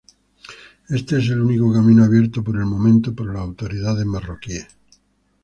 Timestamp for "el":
1.29-1.41, 2.57-2.65